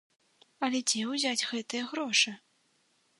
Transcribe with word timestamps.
Але 0.67 0.79
дзе 0.91 1.03
ўзяць 1.11 1.47
гэтыя 1.51 1.83
грошы? 1.93 2.31